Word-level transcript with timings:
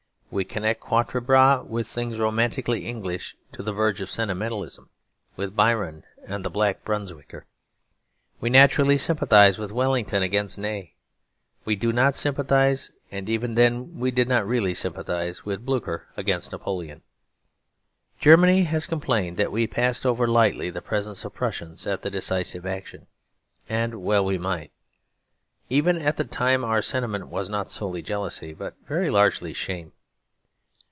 We 0.33 0.45
connect 0.45 0.79
Quatre 0.79 1.19
Bras 1.19 1.65
with 1.65 1.89
things 1.89 2.17
romantically 2.17 2.85
English 2.87 3.35
to 3.51 3.61
the 3.61 3.73
verge 3.73 3.99
of 3.99 4.09
sentimentalism, 4.09 4.89
with 5.35 5.57
Byron 5.57 6.05
and 6.25 6.45
"The 6.45 6.49
Black 6.49 6.85
Brunswicker." 6.85 7.43
We 8.39 8.49
naturally 8.49 8.97
sympathise 8.97 9.57
with 9.57 9.73
Wellington 9.73 10.23
against 10.23 10.57
Ney. 10.57 10.95
We 11.65 11.75
do 11.75 11.91
not 11.91 12.15
sympathise, 12.15 12.91
and 13.11 13.27
even 13.27 13.55
then 13.55 13.99
we 13.99 14.09
did 14.09 14.29
not 14.29 14.47
really 14.47 14.73
sympathise, 14.73 15.43
with 15.43 15.65
Blucher 15.65 16.07
against 16.15 16.53
Napoleon. 16.53 17.01
Germany 18.17 18.63
has 18.63 18.87
complained 18.87 19.35
that 19.35 19.51
we 19.51 19.67
passed 19.67 20.05
over 20.05 20.27
lightly 20.29 20.69
the 20.69 20.81
presence 20.81 21.25
of 21.25 21.33
Prussians 21.33 21.85
at 21.85 22.03
the 22.03 22.09
decisive 22.09 22.65
action. 22.65 23.07
And 23.67 24.01
well 24.01 24.23
we 24.23 24.37
might. 24.37 24.71
Even 25.69 26.01
at 26.01 26.15
the 26.15 26.23
time 26.23 26.63
our 26.63 26.81
sentiment 26.81 27.27
was 27.27 27.49
not 27.49 27.69
solely 27.69 28.01
jealousy, 28.01 28.53
but 28.53 28.75
very 28.87 29.09
largely 29.09 29.51
shame. 29.51 29.91